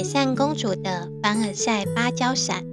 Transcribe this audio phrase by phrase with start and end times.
[0.00, 2.64] 铁扇公主的凡尔赛芭蕉伞。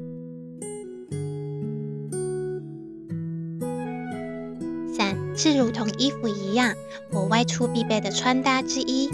[4.95, 6.73] 伞是如同衣服一样，
[7.11, 9.09] 我外出必备的穿搭之一。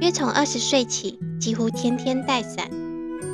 [0.00, 2.68] 约从二十岁起，几乎天天带伞，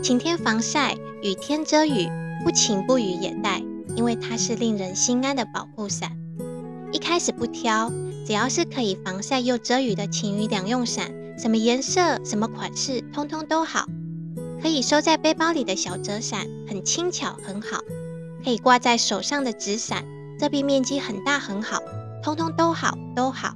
[0.03, 2.07] 晴天防晒，雨天遮雨，
[2.45, 3.63] 不晴不雨也带，
[3.97, 6.11] 因为它是令人心安的保护伞。
[6.93, 7.91] 一开始不挑，
[8.27, 13.87] 只要是可以防晒又遮雨的晴雨两用伞，什么颜色、什么款式，通通都好。
[14.63, 17.81] 可以收在背包里的小折伞，很轻巧，很好。
[18.43, 20.05] 可以挂在手上的纸伞，
[20.39, 21.83] 遮蔽面积很大，很好，
[22.23, 23.55] 通通都好，都好。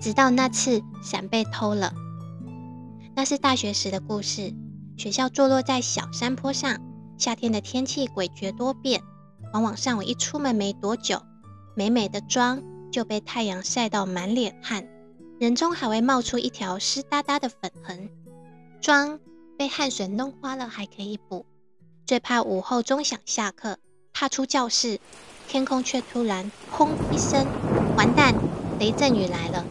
[0.00, 1.92] 直到那次伞被偷了，
[3.14, 4.52] 那是大学时的故事。
[4.96, 6.78] 学校坐落在小山坡上，
[7.16, 9.00] 夏天的天气诡谲多变，
[9.52, 11.22] 往往上午一出门没多久。
[11.74, 12.62] 美美的妆
[12.92, 14.86] 就被太阳晒到满脸汗，
[15.42, 18.08] 人中还会冒出一条湿哒哒的粉痕。
[18.80, 19.18] 妆
[19.58, 21.44] 被汗水弄花了还可以补，
[22.06, 23.78] 最怕午后钟响下课，
[24.12, 25.00] 踏出教室，
[25.48, 27.44] 天空却突然轰一声，
[27.96, 28.36] 完蛋，
[28.78, 29.64] 雷阵雨来了。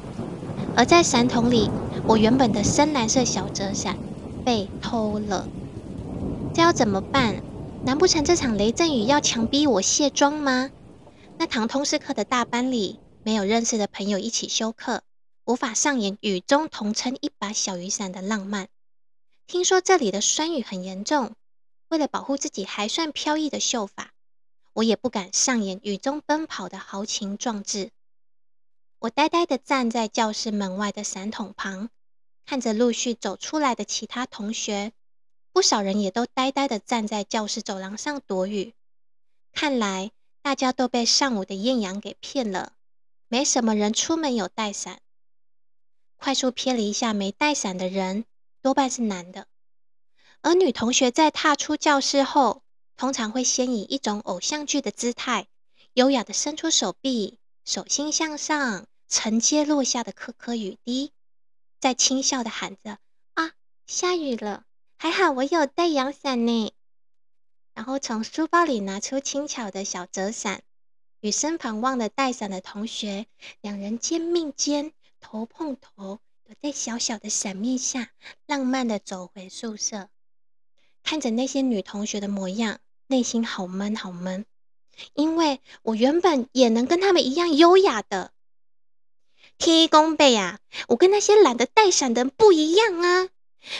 [0.75, 1.69] 而在伞筒里，
[2.05, 3.97] 我原本的深蓝色小折伞
[4.43, 5.47] 被偷了，
[6.53, 7.41] 这要怎么办？
[7.85, 10.69] 难不成这场雷阵雨要强逼我卸妆吗？
[11.37, 15.03] 那堂通识课的大班里，没有认识的朋友一起修课，
[15.45, 18.69] 无法上演雨中同撑一把小雨伞的浪漫。
[19.47, 21.35] 听说这里的酸雨很严重，
[21.89, 24.11] 为了保护自己还算飘逸的秀发，
[24.73, 27.91] 我也不敢上演雨中奔跑的豪情壮志。
[28.99, 31.89] 我呆呆地站在教室门外的伞筒旁，
[32.45, 34.93] 看着陆续走出来的其他同学，
[35.51, 38.73] 不少人也都呆呆地站在教室走廊上躲雨。
[39.51, 40.11] 看来。
[40.43, 42.73] 大家都被上午的艳阳给骗了，
[43.27, 44.99] 没什么人出门有带伞。
[46.23, 48.25] 快速瞥了一下没带伞的人，
[48.61, 49.47] 多半是男的。
[50.41, 52.61] 而女同学在踏出教室后，
[52.95, 55.47] 通常会先以一种偶像剧的姿态，
[55.93, 61.11] 优雅地伸出手臂，手心向上承接落下的颗颗雨滴，
[61.79, 62.99] 再轻笑地喊着
[63.33, 63.53] ：“啊，
[63.87, 64.65] 下雨了，
[64.99, 66.71] 还好我有带阳伞呢。”
[67.73, 70.61] 然后从书包里拿出轻巧的小折伞，
[71.19, 73.25] 与身旁忘了带伞的同学，
[73.61, 78.09] 两人肩并肩，头碰头，躲在小小的伞面下，
[78.47, 80.09] 浪漫地走回宿舍。
[81.03, 84.45] 看着那些女同学的模样，内心好闷好闷，
[85.13, 88.33] 因为我原本也能跟她们一样优雅的。
[89.57, 93.29] 天公伯啊，我跟那些懒得带伞的人不一样啊！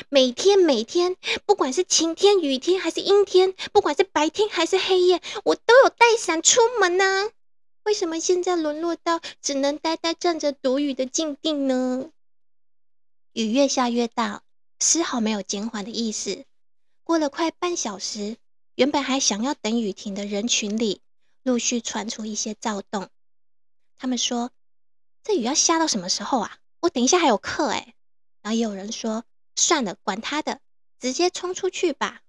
[0.10, 1.16] 每天每天，
[1.46, 7.32] 不管是晴天、雨天还是阴天，不管是白天还是黑夜，我都有带伞出门呢。
[7.84, 12.12] 为什么现在沦落到只能呆呆站着躲雨的境地呢？
[13.34, 14.44] 雨越下越大，
[14.80, 16.46] 丝毫没有减缓的意思。
[17.04, 18.38] 过了快半小时，
[18.76, 21.02] 原本还想要等雨停的人群里，
[21.44, 23.10] 陆续传出一些躁动。
[23.98, 24.52] 他们说
[25.24, 26.60] ：“这雨要下到什么时候啊？
[26.82, 27.96] 我等一下还有课哎。”
[28.42, 29.24] 然后也有人说。
[29.58, 30.62] 算了，管他的，
[30.98, 32.22] 直接冲出去吧。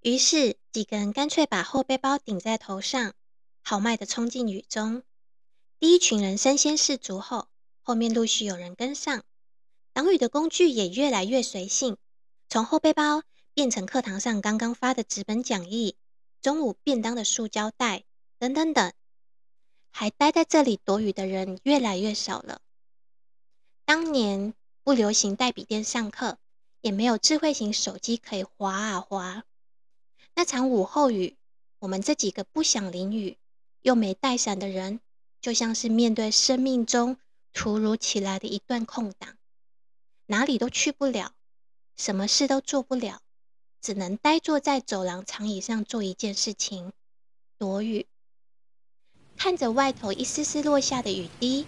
[0.00, 3.12] 于是几个人干脆把后背包顶在头上，
[3.62, 5.02] 豪迈的冲进雨中。
[5.78, 7.48] 第一群人身先士卒后，
[7.80, 9.24] 后面陆续有人跟上。
[9.92, 11.96] 挡雨的工具也越来越随性，
[12.48, 13.22] 从后背包
[13.54, 15.96] 变成课堂上刚刚发的纸本讲义、
[16.40, 18.04] 中午便当的塑胶袋
[18.38, 18.92] 等等等。
[19.90, 22.60] 还待在这里躲雨的人越来越少了。
[23.84, 26.38] 当年不流行带笔电上课。
[26.82, 29.44] 也没有智慧型手机可以滑啊滑。
[30.34, 31.36] 那场午后雨，
[31.78, 33.38] 我们这几个不想淋雨
[33.82, 35.00] 又没带伞的人，
[35.40, 37.18] 就像是面对生命中
[37.52, 39.36] 突如其来的一段空档，
[40.26, 41.32] 哪里都去不了，
[41.96, 43.20] 什么事都做不了，
[43.80, 46.92] 只能呆坐在走廊长椅上做一件事情：
[47.58, 48.06] 躲雨。
[49.36, 51.66] 看着外头一丝丝落下的雨滴，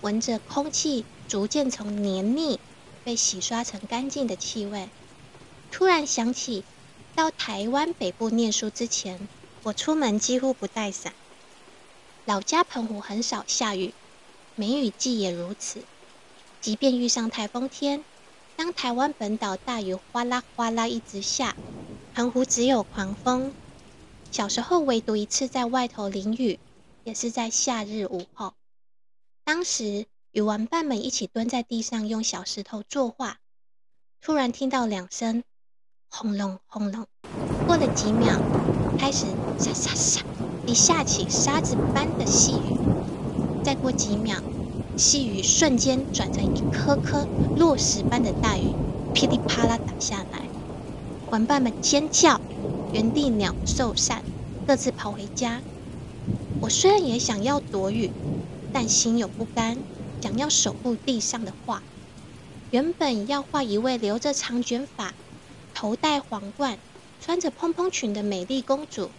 [0.00, 2.60] 闻着空气逐渐从黏腻。
[3.04, 4.88] 被洗刷成干净的气味，
[5.72, 6.62] 突然想起，
[7.16, 9.28] 到台湾北部念书之前，
[9.64, 11.12] 我出门几乎不带伞。
[12.24, 13.92] 老家澎湖很少下雨，
[14.54, 15.82] 梅雨季也如此。
[16.60, 18.04] 即便遇上台风天，
[18.56, 21.56] 当台湾本岛大雨哗啦哗啦一直下，
[22.14, 23.52] 澎湖只有狂风。
[24.30, 26.58] 小时候唯独一次在外头淋雨，
[27.04, 28.54] 也是在夏日午后，
[29.44, 30.06] 当时。
[30.32, 33.36] 与玩伴们一起蹲在地上用小石头作画，
[34.22, 35.44] 突然听到两声
[36.08, 37.06] 轰隆轰隆，
[37.66, 38.40] 过了几秒，
[38.98, 39.26] 开始
[39.58, 40.24] 沙沙沙
[40.64, 42.76] 一下起沙子般的细雨，
[43.64, 44.40] 再过几秒，
[44.96, 47.26] 细雨瞬间转成一颗颗
[47.56, 48.72] 落石般的大雨，
[49.12, 50.48] 噼里啪啦打下来。
[51.30, 52.40] 玩伴们尖叫，
[52.92, 54.22] 原地鸟兽散，
[54.64, 55.60] 各自跑回家。
[56.60, 58.12] 我虽然也想要躲雨，
[58.72, 59.76] 但心有不甘，
[60.20, 61.82] 想要守护地上的画。
[62.70, 65.12] 原本要画一位留着长卷发、
[65.74, 66.78] 头戴皇冠、
[67.20, 69.10] 穿着蓬蓬裙的美丽公主，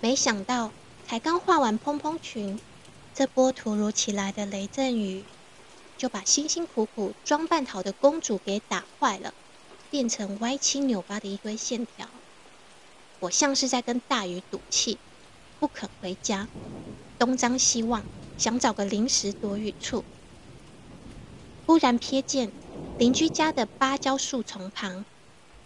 [0.00, 0.70] 没想到
[1.06, 2.60] 才刚画完蓬蓬裙，
[3.14, 5.24] 这波突如其来的雷阵雨
[5.96, 9.34] 就把辛辛苦苦装扮好的公主给打坏了，
[9.90, 12.08] 变成歪七扭八的一堆线条。
[13.18, 14.98] 我像是在跟大雨赌气，
[15.58, 16.46] 不肯回家，
[17.18, 18.04] 东张西望，
[18.36, 20.04] 想找个临时躲雨处。
[21.66, 22.52] 忽然瞥见
[22.98, 25.04] 邻居家的芭蕉树丛旁，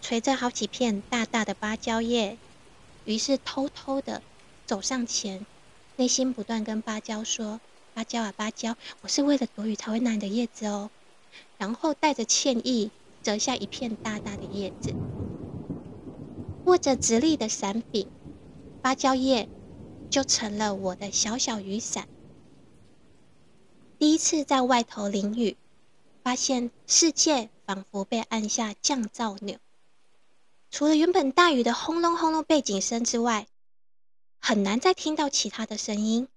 [0.01, 2.37] 垂着好几片大大的芭蕉叶，
[3.05, 4.21] 于是偷偷的
[4.65, 5.45] 走上前，
[5.97, 7.59] 内心不断跟芭蕉说
[7.93, 10.89] ：“芭蕉啊芭蕉，我是为了躲雨才会拿你的叶子哦。”
[11.57, 12.91] 然后带着歉意
[13.21, 14.93] 折下一片大大的叶子。
[16.65, 18.07] 握着直立的伞柄，
[18.81, 19.49] 芭蕉叶
[20.09, 22.07] 就成了我的小小雨伞。
[23.99, 25.57] 第一次在外头淋雨，
[26.23, 29.57] 发现世界仿佛被按下降噪钮。
[30.73, 33.47] 除了原本大雨的轰隆轰隆背景声之外，
[34.39, 36.27] 很难再听到其他的声音。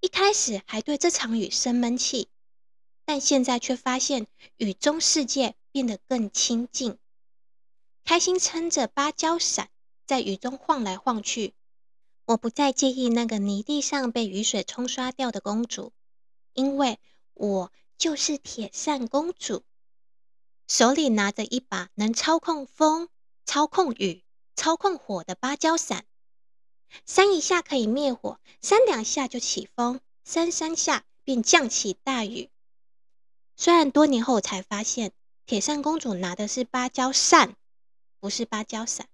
[0.00, 2.28] 一开始还对这场雨生闷气，
[3.04, 4.26] 但现在却发现
[4.56, 6.98] 雨中世界变得更清静。
[8.02, 9.70] 开心撑着芭蕉伞
[10.08, 11.54] 在雨中晃来晃去，
[12.24, 15.92] 我不再介意那个泥地上被雨水冲刷掉的公主，
[16.52, 16.98] 因为
[17.34, 19.62] 我就是铁扇公主，
[20.66, 23.08] 手里拿着一把能操控风、
[23.46, 24.22] 操控雨、
[24.56, 26.04] 操控火的芭蕉伞，
[27.06, 32.50] 扇一下可以灭火，扇两下就起风，扇三下便降起大雨。
[33.56, 35.12] 虽然多年后才发现，
[35.46, 37.54] 铁扇公主拿的是芭蕉扇。
[38.18, 39.06] 不是芭蕉伞。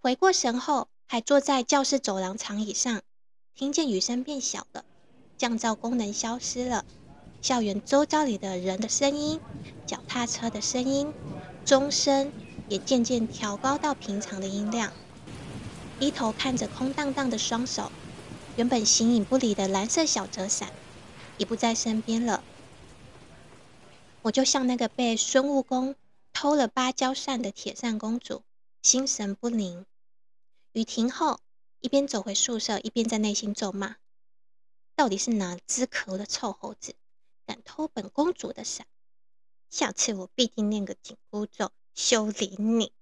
[0.00, 3.02] 回过神后，还坐在教室走廊长椅上，
[3.54, 4.84] 听见雨声变小了，
[5.38, 6.84] 降噪功能消失了，
[7.40, 9.40] 校园周遭里的人的声音、
[9.86, 11.12] 脚踏车的声音、
[11.64, 12.30] 钟声
[12.68, 14.92] 也渐渐调高到平常的音量。
[15.98, 17.90] 低头看着空荡荡的双手，
[18.56, 20.72] 原本形影不离的蓝色小折伞，
[21.38, 22.42] 已不在身边了。
[24.22, 25.96] 我就像那个被孙悟空。
[26.30, 28.44] 偷了芭蕉扇的铁扇公主，
[28.80, 29.84] 心神不宁。
[30.70, 31.40] 雨停后，
[31.80, 33.96] 一边走回宿舍，一边在内心咒骂
[34.94, 36.94] ：“到底是哪只可恶的臭猴子，
[37.44, 38.86] 敢偷本公主的伞？
[39.68, 42.92] 下次我必定念个紧箍咒修理你！”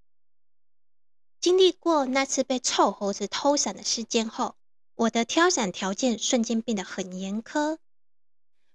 [1.38, 4.56] 经历过那次被臭猴子偷伞的事件后，
[4.94, 7.76] 我的挑伞条件瞬间变得很严苛。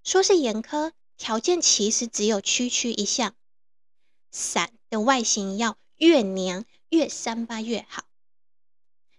[0.04, 3.36] 说是严苛，条件其实只有区区一项。
[4.30, 8.04] 伞的外形要越娘越三八越好。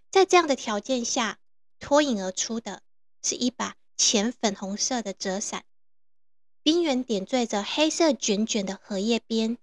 [0.09, 1.37] 在这样的条件下，
[1.79, 2.81] 脱颖而出的
[3.21, 5.65] 是一把浅粉红色的折伞，
[6.61, 9.57] 边缘点缀着黑色卷卷的荷叶边，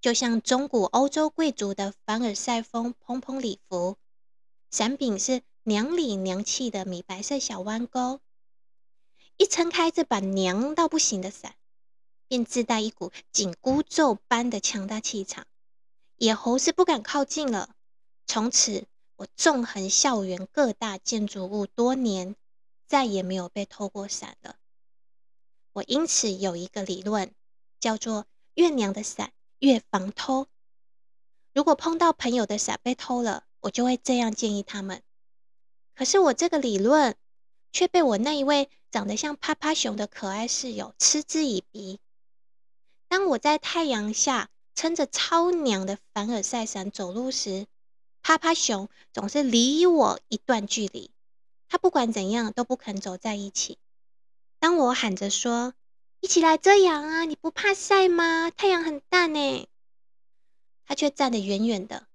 [0.00, 3.96] 就像中古欧洲贵族的凡尔赛风蓬蓬礼服。
[4.70, 8.20] 伞柄是娘里娘气的米白色小弯钩。
[9.36, 11.54] 一撑开这把娘到不行的伞。
[12.28, 15.48] 便自带一股紧箍咒般的强大气场，
[16.14, 17.74] 野猴是不敢靠近了。
[18.24, 18.86] 从此，
[19.16, 22.36] 我纵横校园各大建筑物多年，
[22.86, 24.58] 再也没有被偷过伞了。
[25.72, 27.34] 我因此有一个理论，
[27.80, 30.48] 叫做“月娘的伞越防偷”。
[31.54, 35.02] 如果碰到朋友的伞被偷了，我就会这样建议他们。
[35.94, 37.16] 可是我这个理论
[37.72, 41.98] 却被我那一位长得像趴趴熊的可爱室友嗤之以鼻。
[43.08, 47.66] 当我在太阳下撑着超娘的凡尔赛伞走路时，
[48.22, 51.10] 趴趴熊总是离我一段距离。
[51.68, 53.78] 他不管怎样都不肯走在一起。
[54.58, 55.74] 当我喊着说
[56.20, 58.50] ：“一起来遮阳啊，你不怕晒吗？
[58.50, 59.66] 太阳很大呢。”
[60.84, 62.06] 他却站得远远的，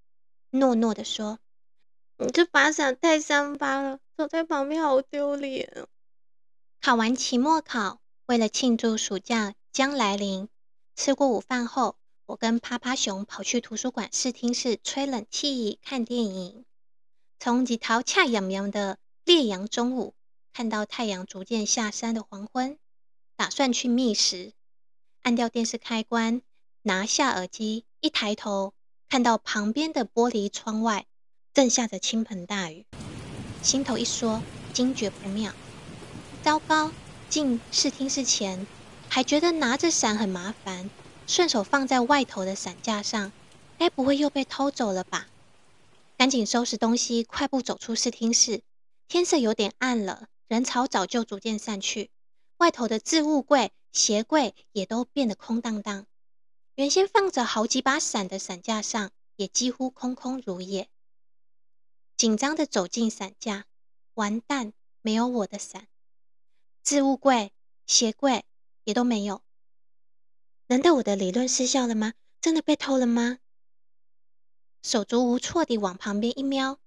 [0.50, 1.38] 诺诺的说
[2.18, 5.88] ：“你这把伞太三八了，走在旁边好丢脸。”
[6.80, 10.48] 考完期末考，为了庆祝暑假将来临。
[10.94, 11.96] 吃过午饭后，
[12.26, 16.64] 我跟趴趴熊跑去图书馆视听室吹冷气、看电影。
[17.40, 20.14] 从几头恰洋洋的烈阳中午，
[20.52, 22.78] 看到太阳逐渐下山的黄昏，
[23.36, 24.52] 打算去觅食。
[25.22, 26.42] 按掉电视开关，
[26.82, 28.72] 拿下耳机，一抬头
[29.08, 31.06] 看到旁边的玻璃窗外
[31.52, 32.86] 正下着倾盆大雨，
[33.62, 35.52] 心头一缩，惊觉不妙。
[36.42, 36.90] 糟糕！
[37.28, 38.66] 进视听室前。
[39.08, 40.90] 还觉得拿着伞很麻烦，
[41.26, 43.32] 顺手放在外头的伞架上，
[43.78, 45.28] 该不会又被偷走了吧？
[46.16, 48.62] 赶紧收拾东西，快步走出视听室。
[49.08, 52.10] 天色有点暗了，人潮早就逐渐散去，
[52.58, 56.06] 外头的置物柜、鞋柜也都变得空荡荡。
[56.74, 60.88] 原先放着好几把伞的伞架上，也几乎空空如也。
[62.16, 63.66] 紧张地走进伞架，
[64.14, 64.72] 完蛋，
[65.02, 65.88] 没有我的伞。
[66.82, 67.52] 置物柜、
[67.86, 68.44] 鞋柜
[68.84, 69.42] 也都没有。
[70.68, 72.14] 难道我的理论失效了吗？
[72.40, 73.38] 真的被偷了吗？
[74.82, 76.78] 手足无措地往旁边一瞄，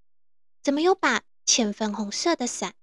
[0.61, 2.75] 怎么有把浅粉红色的伞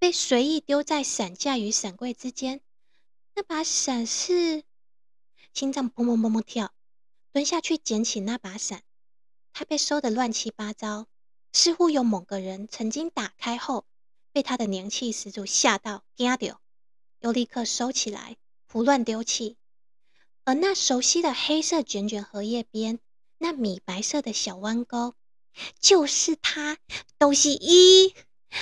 [0.00, 2.62] 被随意丢在伞架与伞柜之间？
[3.34, 4.64] 那把伞是……
[5.52, 6.72] 心脏砰砰砰砰跳，
[7.32, 8.82] 蹲下去捡起那把伞，
[9.52, 11.06] 它被收得乱七八糟。
[11.52, 13.84] 似乎有某个人曾经打开后，
[14.32, 16.62] 被他的年气十足吓到，惊掉，
[17.18, 18.38] 又立刻收起来，
[18.68, 19.58] 胡乱丢弃。
[20.44, 23.00] 而那熟悉的黑色卷卷荷叶边，
[23.36, 25.14] 那米白色的小弯钩，
[25.78, 26.78] 就是它，
[27.18, 28.14] 都是一，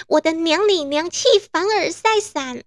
[0.06, 2.64] 我的娘里娘气凡尔赛伞。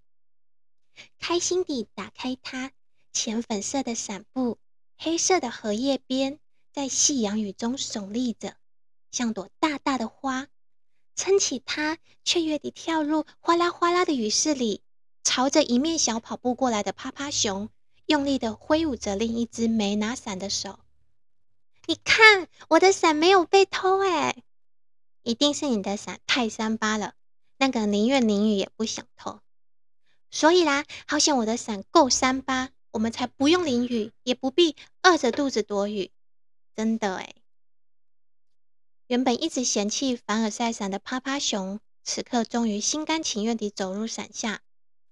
[1.20, 2.72] 开心地打开它，
[3.14, 4.58] 浅粉色的伞布，
[4.98, 6.40] 黑色的荷叶边，
[6.72, 8.56] 在夕阳雨中耸立着。
[9.12, 10.48] 像朵大大的花，
[11.16, 14.82] 撑起它，雀跃地跳入哗啦哗啦的雨势里，
[15.24, 17.70] 朝着迎面小跑步过来的趴趴熊，
[18.06, 20.80] 用力地挥舞着另一只没拿伞的手。
[21.88, 24.44] 你看，我的伞没有被偷哎！
[25.24, 27.14] 一定是你的伞太三八了，
[27.58, 29.40] 那个宁愿淋雨也不想偷。
[30.30, 36.12] 所以啦，好险我的伞够三八，我们才不用淋雨，也不必饿着肚子躲雨。
[36.76, 37.36] 真的哎。
[39.08, 44.62] 原本一直嫌弃凡尔赛伞的趴趴熊，此刻终于心甘情愿地走入伞下。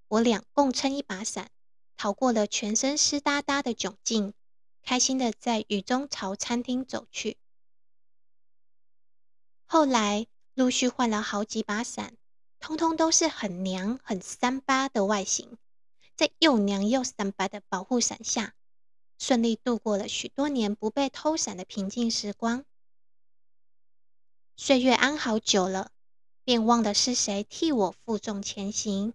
[0.08, 1.52] 我俩共撑一把伞，
[1.98, 4.34] 逃过了全身湿哒哒的窘境，
[4.82, 7.38] 开心地在雨中朝餐厅走去。
[9.72, 12.18] 后来陆续换了好几把伞，
[12.60, 15.60] 通通都是很娘、很三八的外形，
[16.16, 18.56] 在又娘又三八的保护伞下，
[19.20, 22.66] 顺利度过了许多年不被偷伞的平静时光。
[24.58, 25.92] 岁月安好久了，
[26.44, 29.14] 便忘了是谁替我负重前行。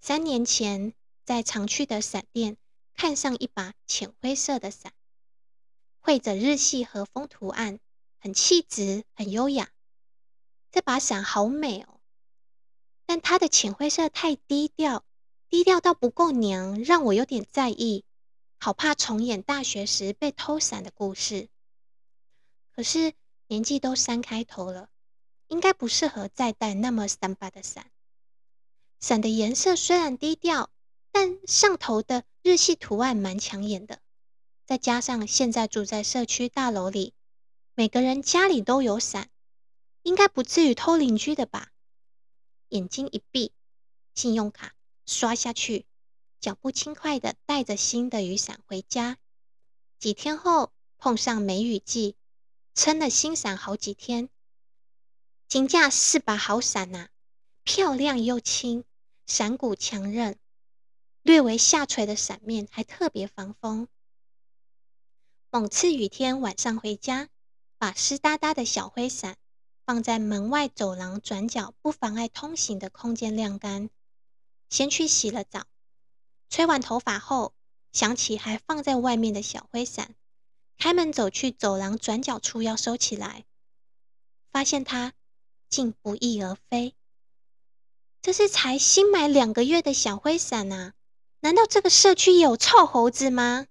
[0.00, 2.56] 三年前，在常去的伞店
[2.94, 4.92] 看上一把浅灰色的伞，
[5.98, 7.80] 绘着日系和风图案，
[8.24, 9.70] 很气质，很优雅。
[10.72, 12.00] 这把伞好美哦，
[13.04, 15.04] 但它的浅灰色太低调，
[15.50, 18.06] 低调到不够娘，让我有点在意，
[18.58, 21.50] 好怕重演大学时被偷伞的故事。
[22.72, 23.12] 可是。
[23.46, 24.88] 年纪都三开头了，
[25.48, 27.90] 应该不适合再带那么三八的伞。
[29.00, 30.70] 伞的颜色虽然低调，
[31.12, 34.00] 但上头的日系图案蛮抢眼的。
[34.64, 37.12] 再加上现在住在社区大楼里，
[37.74, 39.30] 每个人家里都有伞，
[40.02, 41.72] 应该不至于偷邻居的吧？
[42.68, 43.52] 眼睛一闭，
[44.14, 44.74] 信用卡
[45.06, 45.86] 刷下去，
[46.40, 49.18] 脚步轻快的带着新的雨伞回家。
[49.98, 52.16] 几天后碰上梅雨季。
[52.76, 54.28] 撑了新伞好几天，
[55.46, 57.08] 金价是把好伞呐、啊，
[57.62, 58.82] 漂亮又轻，
[59.28, 60.36] 伞骨强韧，
[61.22, 63.86] 略微下垂的伞面还特别防风。
[65.50, 67.28] 某次雨天晚上回家，
[67.84, 69.36] 把湿哒哒的小灰伞
[69.84, 73.90] 放在门外走廊转角不妨碍通行的空间晾干，
[74.70, 75.66] 先去洗了澡，
[76.48, 77.52] 吹完头发后，
[77.92, 80.14] 想起还放在外面的小灰伞。
[80.78, 83.44] 开门走去走廊转角处要收起来，
[84.50, 85.12] 发现它
[85.68, 86.94] 竟不翼而飞。
[88.22, 90.94] 这是才新买两个月的小灰伞啊！
[91.40, 93.66] 难道这个社区有臭猴子吗？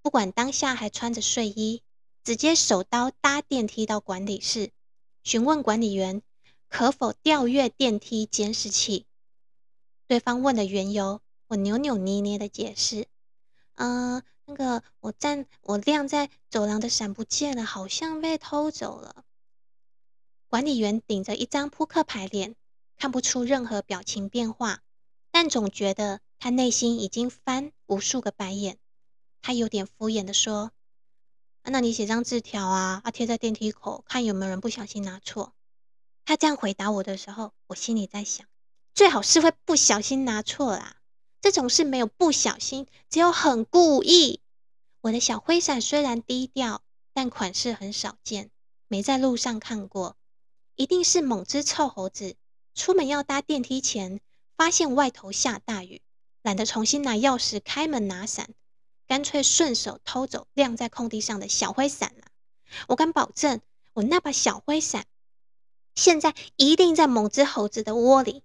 [0.00, 1.82] 不管当下还穿着睡衣，
[2.26, 4.72] 直接手刀搭电梯到管理室，
[5.22, 6.22] 询问管理员
[6.68, 9.06] 可否调阅电梯监视器。
[10.08, 13.06] 对方问了缘由，我扭扭捏捏的解释
[13.78, 19.24] ：“嗯。”那个我站我晾在走廊的伞不见了，好像被偷走了。
[20.48, 22.56] 管理员顶着一张扑克牌脸，
[22.96, 24.82] 看不出任何表情变化，
[25.30, 28.78] 但总觉得他内心已经翻无数个白眼。
[29.42, 30.72] 他有点敷衍的说
[31.70, 35.52] ：“那你写张字条啊，啊贴在电梯口，看有没有人不小心拿错。”
[36.24, 38.46] 他这样回答我的时候，我心里在想，
[38.94, 40.96] 最好是会不小心拿错啦。
[41.40, 44.40] 这种事没有不小心，只有很故意。
[45.02, 46.82] 我的小灰伞虽然低调，
[47.12, 48.50] 但款式很少见，
[48.88, 50.16] 没在路上看过。
[50.74, 52.34] 一定是某只臭猴子
[52.74, 54.20] 出门要搭电梯前，
[54.56, 56.02] 发现外头下大雨，
[56.42, 58.50] 懒得重新拿钥匙开门拿伞，
[59.06, 62.26] 干脆顺手偷走晾在空地上的小灰伞了。
[62.88, 63.60] 我敢保证，
[63.92, 65.06] 我那把小灰伞
[65.94, 68.42] 现在一定在某只猴子的窝里。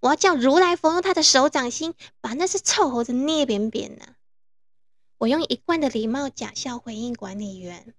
[0.00, 4.14] 我要叫如来佛用他的手掌心把那只臭猴子捏扁扁呢。
[5.18, 7.94] 我用一贯的礼貌假笑回应管理员：“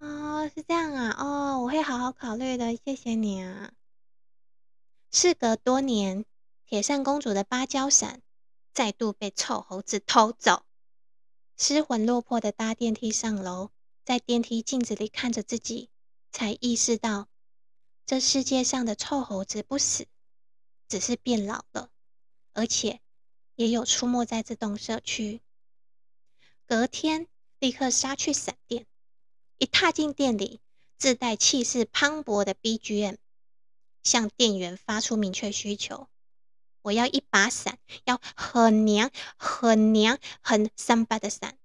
[0.00, 3.72] 哦，是这样啊，哦，我会好好考虑的，谢谢你啊。”
[5.12, 6.24] 事隔多年，
[6.66, 8.20] 铁扇公主的芭蕉伞
[8.72, 10.64] 再度被臭猴子偷走，
[11.56, 13.70] 失魂落魄的搭电梯上楼，
[14.04, 15.90] 在电梯镜子里看着自己，
[16.32, 17.28] 才意识到
[18.04, 20.06] 这世界上的臭猴子不死。
[20.86, 21.90] 只是变老了，
[22.52, 23.00] 而且
[23.56, 25.40] 也有出没在这栋社区。
[26.66, 27.26] 隔天
[27.58, 28.86] 立刻杀去闪电，
[29.58, 30.60] 一踏进店里，
[30.98, 33.16] 自带气势磅礴的 BGM，
[34.02, 36.08] 向店员发出明确需求：
[36.84, 41.58] 我要一把伞，要很娘、很娘、很三八的伞。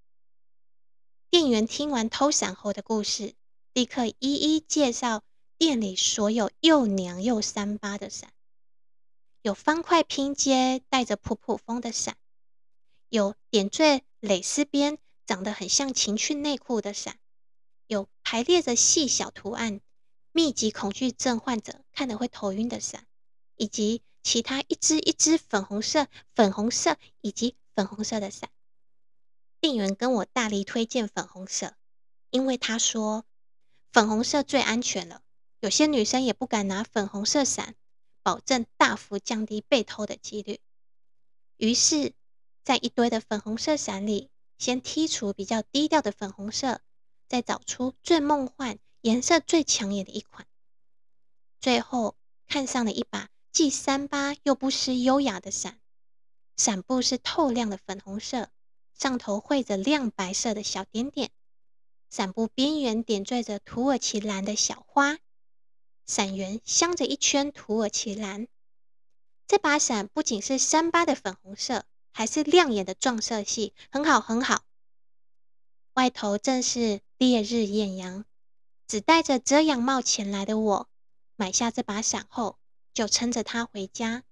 [1.30, 3.36] 店员听完偷伞后的故事，
[3.74, 5.24] 立刻一一介绍
[5.58, 8.32] 店里所有又娘又三八的伞。
[9.42, 12.16] 有方块拼接、带着普普风的伞，
[13.10, 17.20] 有点缀蕾丝边、长得很像情趣内裤的伞，
[17.88, 19.82] 有排列着细小图案、
[20.32, 23.06] 密集恐惧症患者看了会头晕的伞，
[23.58, 26.06] 以及其他一只一只粉红色、
[26.36, 28.52] 粉红色以及粉红色的伞。
[29.60, 31.74] 店员跟我大力推荐粉红色，
[32.30, 33.26] 因为他说
[33.92, 35.24] 粉红色最安全了，
[35.62, 37.74] 有些女生也不敢拿粉红色伞。
[38.22, 40.60] 保证大幅降低被偷的几率。
[41.58, 42.14] 于是，
[42.64, 46.82] 在一堆的粉红色伞里，先剔除比较低调的粉红色，
[47.28, 50.46] 再找出最梦幻、颜色最抢眼的一款。
[51.60, 53.29] 最后，看上了一把
[53.60, 55.82] 既三八又不失优雅的伞。
[56.56, 58.50] 伞布是透亮的粉红色，
[58.98, 61.32] 上头绘着亮白色的小点点。
[62.10, 65.18] 伞布边缘点缀着土耳其蓝的小花。
[66.06, 68.48] 伞缘镶着一圈土耳其蓝，
[69.46, 74.64] 这把伞不仅是三八的粉红色，还是亮眼的撞色系，很好很好。
[75.96, 78.24] 外头正是烈日艳阳，
[78.88, 80.90] 只戴着遮阳帽前来的我，
[81.36, 82.58] 买下这把伞后，
[82.94, 84.24] 就撑着它回家。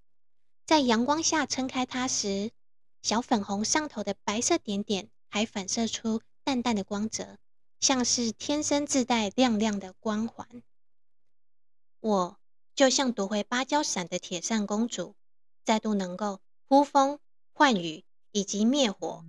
[0.66, 2.52] 在阳光下撑开它时，
[3.02, 7.38] 小粉红上头的白色点点还反射出淡淡的光泽，
[7.80, 10.64] 像是天生自带亮亮的光环。
[12.00, 12.38] 我
[12.76, 15.16] 就像夺回芭蕉伞的铁扇公主，
[15.64, 17.20] 再度能够呼风
[17.54, 19.24] 唤雨以及灭火。